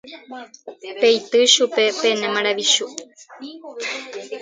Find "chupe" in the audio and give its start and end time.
1.53-1.83